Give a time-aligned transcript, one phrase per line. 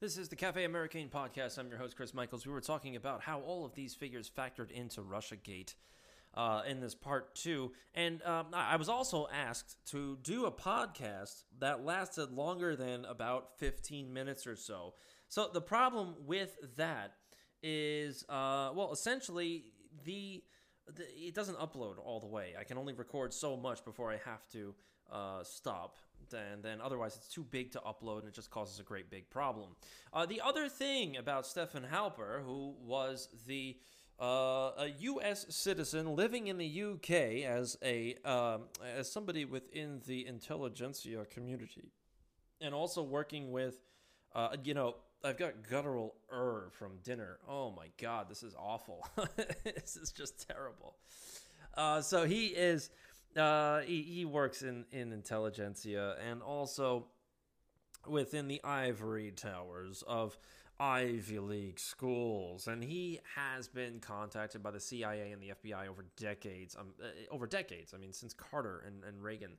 [0.00, 1.58] This is the Cafe Americain podcast.
[1.58, 2.46] I'm your host, Chris Michaels.
[2.46, 5.74] We were talking about how all of these figures factored into Russiagate
[6.32, 7.72] uh, in this part two.
[7.94, 13.58] And um, I was also asked to do a podcast that lasted longer than about
[13.58, 14.94] 15 minutes or so.
[15.28, 17.12] So the problem with that
[17.62, 19.64] is, uh, well, essentially,
[20.04, 20.42] the
[20.96, 22.54] it doesn't upload all the way.
[22.58, 24.74] I can only record so much before I have to
[25.10, 25.96] uh, stop,
[26.32, 29.30] and then otherwise it's too big to upload, and it just causes a great big
[29.30, 29.70] problem.
[30.12, 33.76] Uh, the other thing about Stefan Halper, who was the
[34.20, 35.46] uh, a U.S.
[35.48, 37.44] citizen living in the U.K.
[37.44, 38.64] as a um,
[38.96, 41.92] as somebody within the intelligentsia community,
[42.60, 43.80] and also working with,
[44.34, 47.38] uh, you know, I've got guttural er from dinner.
[47.48, 49.06] Oh my god, this is awful.
[49.64, 50.96] this is just terrible.
[51.74, 52.90] Uh, so he is.
[53.36, 57.06] Uh, he, he works in in intelligentsia and also
[58.08, 60.38] within the ivory towers of
[60.80, 66.06] Ivy League schools, and he has been contacted by the CIA and the FBI over
[66.16, 66.74] decades.
[66.78, 67.92] Um, uh, over decades.
[67.94, 69.58] I mean, since Carter and, and Reagan.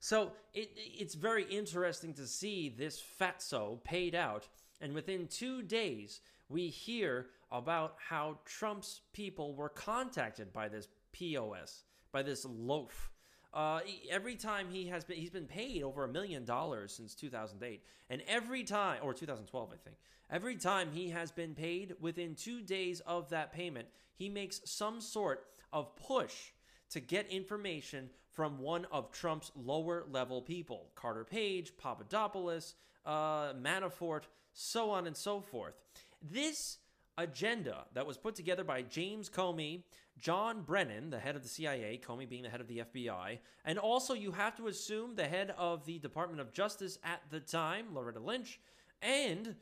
[0.00, 4.46] So it, it's very interesting to see this fatso paid out
[4.80, 11.84] and within two days, we hear about how Trump's people were contacted by this POS,
[12.12, 13.10] by this loaf.
[13.52, 17.82] Uh, every time he has been, he's been paid over a million dollars since 2008,
[18.10, 19.96] and every time, or 2012, I think,
[20.30, 25.00] every time he has been paid, within two days of that payment, he makes some
[25.00, 26.52] sort of push
[26.90, 34.24] to get information from one of Trump's lower level people Carter Page, Papadopoulos, uh, Manafort,
[34.58, 35.74] so on and so forth.
[36.20, 36.78] This
[37.16, 39.82] agenda that was put together by James Comey,
[40.18, 43.78] John Brennan, the head of the CIA, Comey being the head of the FBI, and
[43.78, 47.86] also you have to assume the head of the Department of Justice at the time,
[47.94, 48.60] Loretta Lynch,
[49.00, 49.54] and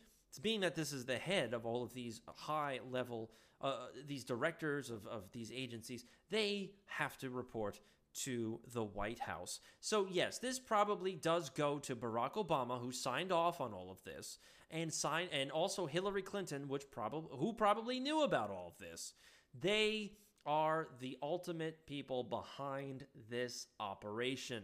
[0.43, 4.91] being that this is the head of all of these high level, uh, these directors
[4.91, 7.81] of, of these agencies, they have to report
[8.25, 9.61] to the White House.
[9.81, 14.03] So yes, this probably does go to Barack Obama, who signed off on all of
[14.05, 14.39] this,
[14.71, 19.15] and sign, and also Hillary Clinton, which probably who probably knew about all of this.
[19.59, 20.13] They
[20.45, 24.63] are the ultimate people behind this operation.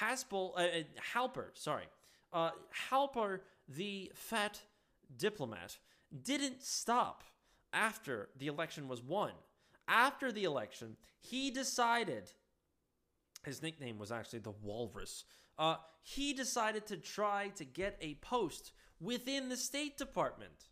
[0.00, 0.82] Haspel, uh, uh
[1.14, 1.84] Halper, sorry,
[2.32, 2.50] uh,
[2.90, 4.60] Halper, the fat
[5.16, 5.78] diplomat,
[6.22, 7.22] didn't stop
[7.72, 9.32] after the election was won.
[9.86, 12.32] After the election, he decided
[13.46, 15.24] his nickname was actually the Walrus.
[15.58, 20.68] Uh, he decided to try to get a post within the State Department.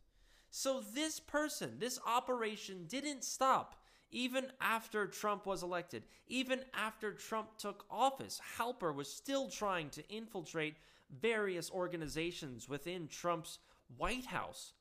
[0.50, 3.76] So this person, this operation didn't stop
[4.12, 6.04] even after Trump was elected.
[6.26, 10.76] Even after Trump took office, Halper was still trying to infiltrate
[11.20, 13.58] various organizations within Trump's
[13.96, 14.74] White House.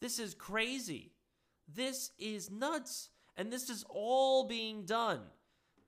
[0.00, 1.12] This is crazy.
[1.66, 3.08] This is nuts.
[3.38, 5.20] And this is all being done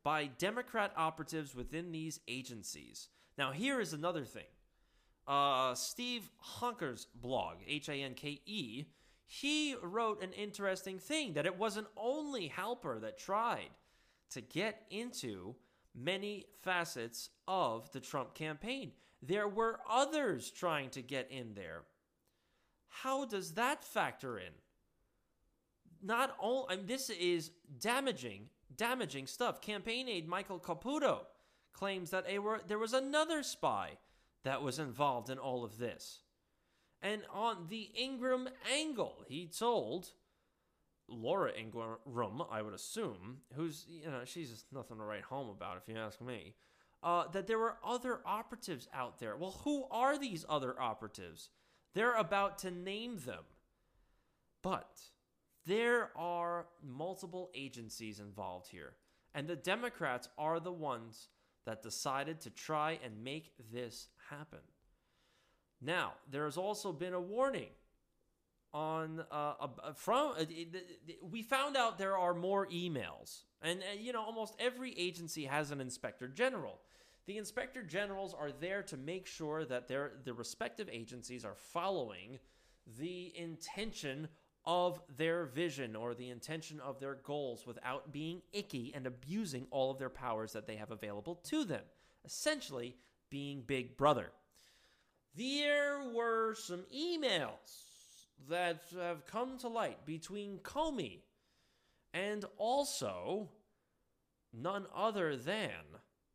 [0.03, 3.09] by Democrat operatives within these agencies.
[3.37, 4.47] Now, here is another thing.
[5.27, 8.87] Uh, Steve Hanke's blog, H A N K E,
[9.27, 13.69] he wrote an interesting thing that it wasn't only Halper that tried
[14.31, 15.55] to get into
[15.95, 18.93] many facets of the Trump campaign.
[19.23, 21.83] There were others trying to get in there.
[22.89, 24.53] How does that factor in?
[26.03, 28.49] Not all I mean, this is damaging,
[28.79, 29.61] damaging stuff.
[29.61, 31.27] Campaign aide Michael Caputo
[31.75, 32.27] claims that
[32.67, 33.99] there was another spy
[34.45, 36.21] that was involved in all of this.
[37.03, 40.13] And on the Ingraham angle, he told
[41.09, 45.77] Laura Ingraham, I would assume, who's, you know, she's just nothing to write home about
[45.77, 46.55] if you ask me,
[47.03, 49.37] uh, that there were other operatives out there.
[49.37, 51.51] Well, who are these other operatives?
[51.95, 53.45] They're about to name them.
[54.63, 55.01] But
[55.69, 58.95] there are multiple agencies involved here,
[59.35, 61.29] and the Democrats are the ones
[61.67, 64.61] that decided to try and make this happen.
[65.83, 67.69] Now, there has also been a warning
[68.73, 69.55] on uh,
[69.95, 70.45] from uh,
[71.23, 75.71] we found out there are more emails and uh, you know almost every agency has
[75.71, 76.79] an inspector general
[77.25, 82.39] the inspector generals are there to make sure that their the respective agencies are following
[82.99, 84.29] the intention
[84.69, 89.91] of their vision or the intention of their goals without being icky and abusing all
[89.91, 91.83] of their powers that they have available to them
[92.27, 92.95] essentially
[93.31, 94.31] being big brother
[95.35, 97.87] there were some emails
[98.49, 101.21] that have come to light between Comey
[102.13, 103.49] and also
[104.53, 105.71] none other than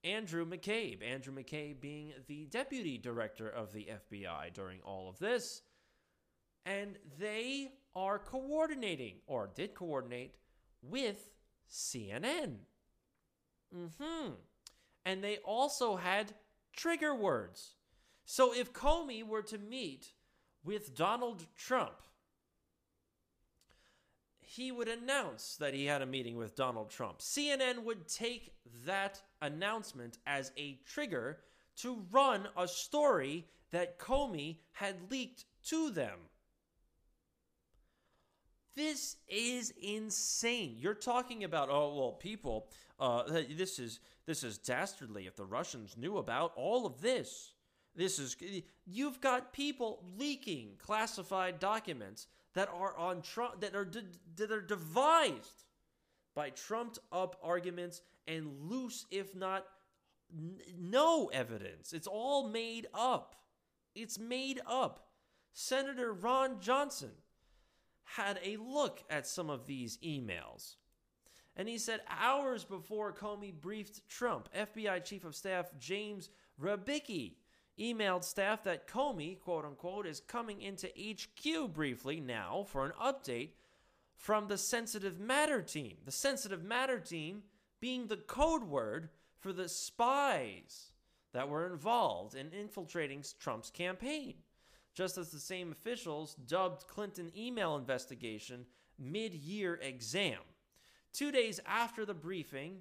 [0.03, 1.03] Andrew McCabe.
[1.03, 5.61] Andrew McCabe being the deputy director of the FBI during all of this.
[6.65, 10.35] And they are coordinating or did coordinate
[10.81, 11.29] with
[11.69, 12.57] CNN.
[13.73, 14.29] hmm
[15.05, 16.33] And they also had
[16.73, 17.75] trigger words.
[18.25, 20.13] So if Comey were to meet
[20.63, 22.01] with Donald Trump,
[24.39, 27.19] he would announce that he had a meeting with Donald Trump.
[27.19, 28.53] CNN would take
[28.85, 31.39] that announcement as a trigger
[31.77, 36.19] to run a story that Comey had leaked to them.
[38.75, 40.77] This is insane.
[40.79, 42.67] You're talking about oh well, people.
[42.99, 43.23] Uh,
[43.55, 45.27] this is this is dastardly.
[45.27, 47.53] If the Russians knew about all of this,
[47.95, 48.35] this is
[48.85, 54.03] you've got people leaking classified documents that are on Trump that are de-
[54.35, 55.65] that are devised
[56.35, 59.65] by trumped up arguments and loose, if not
[60.35, 61.93] n- no evidence.
[61.93, 63.35] It's all made up.
[63.93, 65.09] It's made up.
[65.53, 67.11] Senator Ron Johnson
[68.03, 70.75] had a look at some of these emails.
[71.55, 76.29] And he said hours before Comey briefed Trump, FBI Chief of Staff James
[76.61, 77.35] Rybicki
[77.79, 83.49] emailed staff that Comey, quote unquote, is coming into HQ briefly now for an update
[84.15, 85.97] from the Sensitive Matter team.
[86.05, 87.43] The Sensitive Matter team
[87.79, 89.09] being the code word
[89.39, 90.91] for the spies
[91.33, 94.35] that were involved in infiltrating Trump's campaign
[94.93, 98.65] just as the same officials dubbed Clinton email investigation
[98.99, 100.39] mid year exam.
[101.13, 102.79] Two days after the briefing,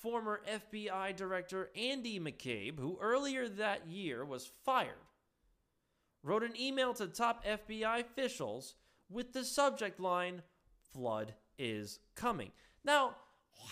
[0.00, 4.94] former FBI Director Andy McCabe, who earlier that year was fired,
[6.22, 8.74] wrote an email to top FBI officials
[9.10, 10.42] with the subject line
[10.92, 12.50] Flood is coming.
[12.84, 13.16] Now,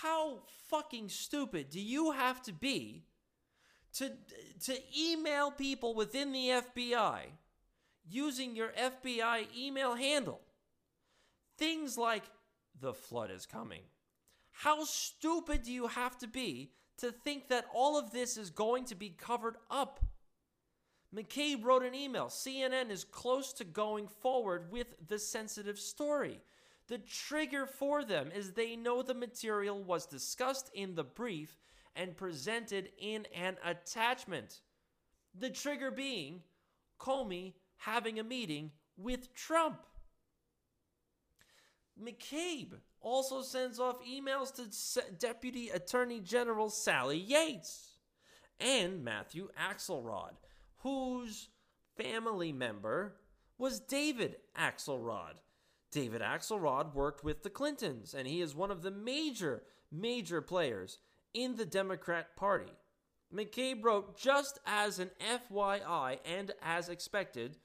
[0.00, 3.04] how fucking stupid do you have to be
[3.94, 4.12] to,
[4.64, 7.20] to email people within the FBI
[8.08, 10.40] using your FBI email handle.
[11.58, 12.24] Things like,
[12.80, 13.82] the flood is coming.
[14.52, 18.84] How stupid do you have to be to think that all of this is going
[18.86, 20.04] to be covered up?
[21.14, 22.26] McCabe wrote an email.
[22.26, 26.40] CNN is close to going forward with the sensitive story.
[26.88, 31.58] The trigger for them is they know the material was discussed in the brief
[31.94, 34.60] and presented in an attachment.
[35.38, 36.42] The trigger being
[37.00, 39.80] Comey having a meeting with Trump.
[42.02, 47.92] McCabe also sends off emails to Deputy Attorney General Sally Yates
[48.60, 50.34] and Matthew Axelrod,
[50.78, 51.48] whose
[51.96, 53.16] family member
[53.58, 55.34] was David Axelrod.
[55.90, 60.98] David Axelrod worked with the Clintons, and he is one of the major, major players
[61.32, 62.72] in the Democrat Party.
[63.34, 67.56] McCabe wrote, just as an FYI and as expected,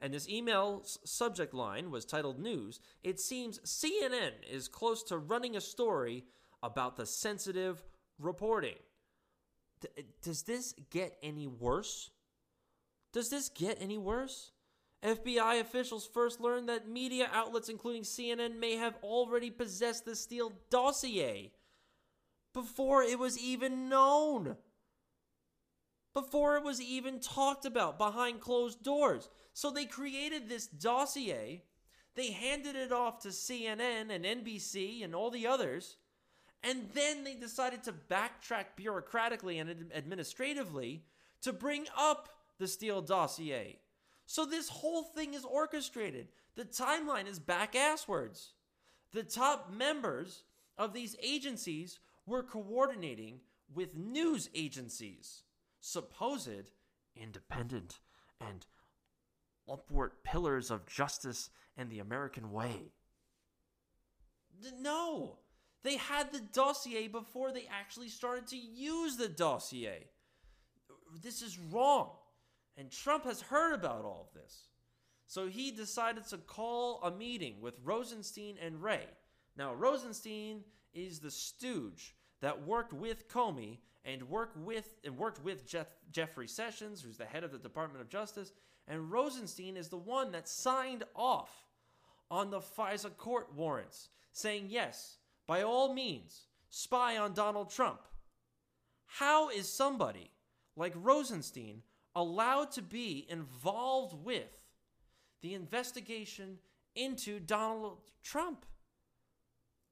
[0.00, 5.56] and this email's subject line was titled News, it seems CNN is close to running
[5.56, 6.24] a story
[6.62, 7.82] about the sensitive
[8.18, 8.76] reporting.
[9.80, 9.88] D-
[10.22, 12.10] does this get any worse?
[13.12, 14.52] Does this get any worse?
[15.02, 20.52] FBI officials first learned that media outlets, including CNN, may have already possessed the Steele
[20.70, 21.52] dossier
[22.52, 24.56] before it was even known.
[26.12, 29.28] Before it was even talked about behind closed doors.
[29.52, 31.62] So they created this dossier,
[32.14, 35.96] they handed it off to CNN and NBC and all the others,
[36.62, 41.04] and then they decided to backtrack bureaucratically and administratively
[41.42, 43.78] to bring up the Steele dossier.
[44.26, 46.28] So this whole thing is orchestrated.
[46.56, 48.48] The timeline is back asswards.
[49.12, 50.44] The top members
[50.76, 53.40] of these agencies were coordinating
[53.74, 55.42] with news agencies,
[55.80, 56.72] supposed
[57.16, 57.98] independent
[58.40, 58.66] and
[59.70, 62.92] upward pillars of justice and the American way.
[64.80, 65.38] No!
[65.82, 70.08] They had the dossier before they actually started to use the dossier.
[71.22, 72.10] This is wrong.
[72.76, 74.68] And Trump has heard about all of this.
[75.26, 79.06] So he decided to call a meeting with Rosenstein and Wray.
[79.56, 85.66] Now, Rosenstein is the stooge that worked with Comey and worked with and worked with
[85.66, 88.52] Jeff, Jeffrey Sessions, who's the head of the Department of Justice,
[88.88, 91.64] and Rosenstein is the one that signed off
[92.30, 98.00] on the FISA court warrants, saying, yes, by all means, spy on Donald Trump.
[99.06, 100.30] How is somebody
[100.76, 101.82] like Rosenstein
[102.14, 104.50] allowed to be involved with
[105.42, 106.58] the investigation
[106.94, 108.64] into Donald Trump?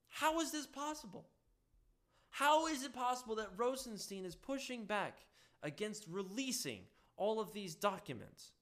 [0.08, 1.28] How is this possible?
[2.38, 5.18] How is it possible that Rosenstein is pushing back
[5.62, 6.83] against releasing
[7.16, 8.52] all of these documents?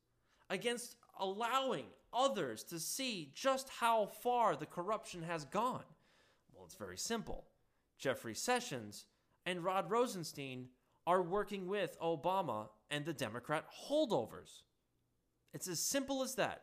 [0.50, 5.84] against allowing others to see just how far the corruption has gone?
[6.54, 7.44] Well, it's very simple.
[7.98, 9.06] Jeffrey Sessions
[9.44, 10.68] and Rod Rosenstein
[11.06, 14.62] are working with Obama and the Democrat holdovers.
[15.54, 16.62] It's as simple as that.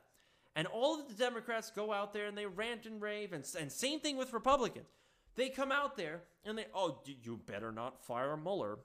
[0.56, 3.72] And all of the Democrats go out there and they rant and rave, and, and
[3.72, 4.86] same thing with Republicans.
[5.36, 8.80] They come out there and they, oh, you better not fire Mueller.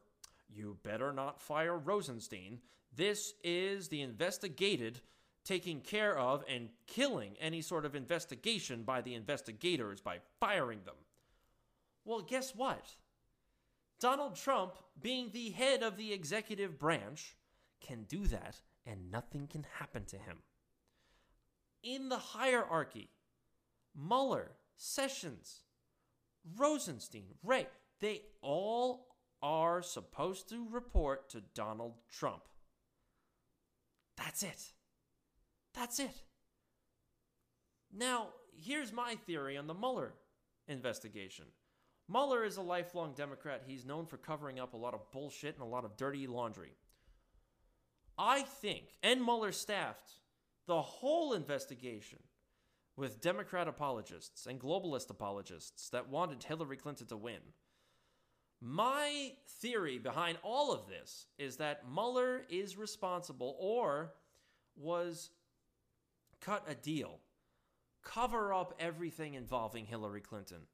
[0.48, 2.60] You better not fire Rosenstein.
[2.94, 5.00] This is the investigated
[5.44, 10.94] taking care of and killing any sort of investigation by the investigators by firing them.
[12.04, 12.96] Well, guess what?
[14.00, 17.36] Donald Trump, being the head of the executive branch,
[17.80, 20.38] can do that and nothing can happen to him.
[21.82, 23.10] In the hierarchy,
[23.94, 25.60] Mueller, Sessions,
[26.56, 27.66] Rosenstein, Wray,
[28.00, 29.06] they all
[29.42, 32.42] are supposed to report to Donald Trump.
[34.16, 34.72] That's it.
[35.74, 36.22] That's it.
[37.96, 40.14] Now, here's my theory on the Mueller
[40.66, 41.46] investigation.
[42.08, 43.62] Mueller is a lifelong Democrat.
[43.66, 46.72] He's known for covering up a lot of bullshit and a lot of dirty laundry.
[48.16, 50.10] I think, and Mueller staffed
[50.66, 52.18] the whole investigation
[52.98, 57.40] with Democrat apologists and globalist apologists that wanted Hillary Clinton to win.
[58.60, 64.12] My theory behind all of this is that Mueller is responsible or
[64.76, 65.30] was
[66.40, 67.20] cut a deal,
[68.02, 70.66] cover up everything involving Hillary Clinton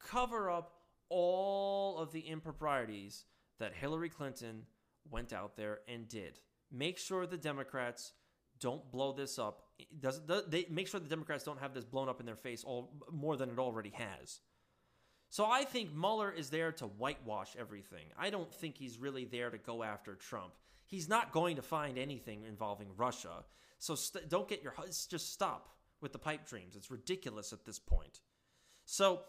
[0.00, 0.72] cover up
[1.08, 3.24] all of the improprieties
[3.58, 4.62] that Hillary Clinton
[5.08, 6.38] went out there and did.
[6.72, 8.12] Make sure the Democrats
[8.60, 9.62] don't blow this up.
[9.98, 12.92] Does they make sure the Democrats don't have this blown up in their face all
[13.10, 14.40] more than it already has.
[15.30, 18.06] So I think Mueller is there to whitewash everything.
[18.18, 20.52] I don't think he's really there to go after Trump.
[20.86, 23.44] He's not going to find anything involving Russia.
[23.78, 24.74] So st- don't get your
[25.08, 26.74] just stop with the pipe dreams.
[26.76, 28.20] It's ridiculous at this point.
[28.84, 29.20] So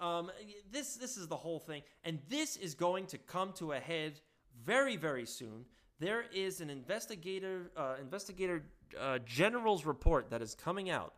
[0.00, 0.30] um,
[0.72, 4.18] this this is the whole thing, and this is going to come to a head
[4.64, 5.66] very very soon.
[6.00, 8.64] There is an investigator uh, investigator
[8.98, 11.14] uh, general's report that is coming out,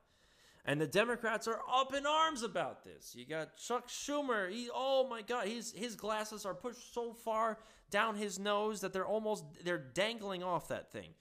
[0.65, 3.15] and the Democrats are up in arms about this.
[3.17, 4.51] You got Chuck Schumer.
[4.51, 7.59] He oh my God, his his glasses are pushed so far
[7.91, 11.15] down his nose that they're almost they're dangling off that thing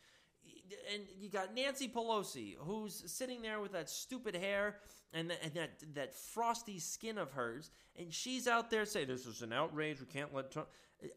[0.94, 4.78] and you got Nancy Pelosi, who's sitting there with that stupid hair
[5.14, 9.42] and, and that that frosty skin of hers, and she's out there saying this is
[9.42, 10.00] an outrage.
[10.00, 10.70] We can't let Trump.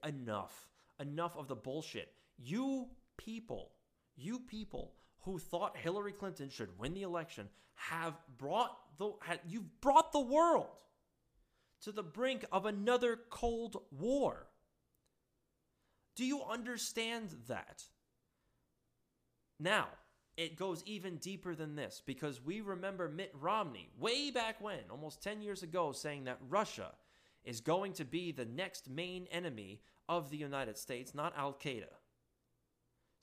[0.06, 2.10] Enough, enough of the bullshit.
[2.38, 3.72] You people,
[4.16, 9.12] you people who thought Hillary Clinton should win the election have brought the
[9.46, 10.68] you've brought the world
[11.82, 14.46] to the brink of another Cold War.
[16.16, 17.82] Do you understand that?
[19.58, 19.88] Now,
[20.36, 25.22] it goes even deeper than this because we remember Mitt Romney way back when, almost
[25.22, 26.92] 10 years ago, saying that Russia
[27.44, 31.90] is going to be the next main enemy of the United States, not Al Qaeda.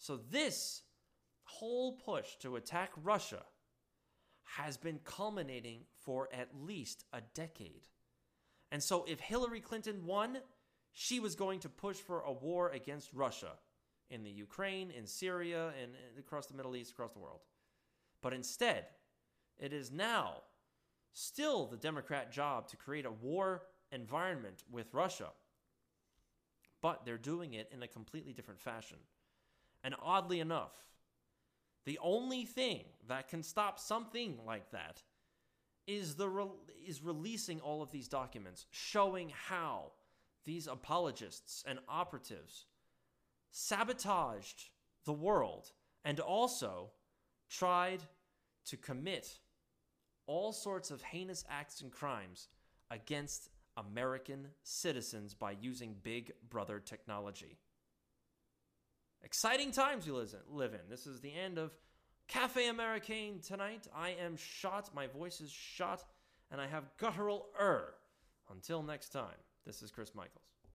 [0.01, 0.81] So, this
[1.43, 3.43] whole push to attack Russia
[4.57, 7.87] has been culminating for at least a decade.
[8.71, 10.39] And so, if Hillary Clinton won,
[10.91, 13.51] she was going to push for a war against Russia
[14.09, 17.41] in the Ukraine, in Syria, and across the Middle East, across the world.
[18.23, 18.87] But instead,
[19.59, 20.37] it is now
[21.13, 25.29] still the Democrat job to create a war environment with Russia.
[26.81, 28.97] But they're doing it in a completely different fashion.
[29.83, 30.73] And oddly enough,
[31.85, 35.01] the only thing that can stop something like that
[35.87, 36.45] is the re-
[36.87, 39.91] is releasing all of these documents showing how
[40.45, 42.65] these apologists and operatives
[43.51, 44.69] sabotaged
[45.05, 45.71] the world
[46.05, 46.91] and also
[47.49, 48.01] tried
[48.65, 49.39] to commit
[50.27, 52.47] all sorts of heinous acts and crimes
[52.89, 57.57] against American citizens by using Big Brother technology.
[59.23, 60.13] Exciting times we
[60.49, 60.79] live in.
[60.89, 61.71] This is the end of
[62.27, 63.87] Cafe Americain tonight.
[63.95, 66.03] I am shot, my voice is shot,
[66.51, 67.93] and I have guttural er.
[68.49, 70.50] Until next time, this is Chris Michaels.